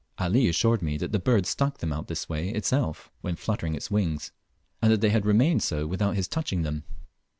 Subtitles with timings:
[0.17, 3.91] Ali assured me that the bird stuck them out this way itself, when fluttering its
[3.91, 4.31] wings,
[4.81, 6.85] and that they had remained so without his touching them.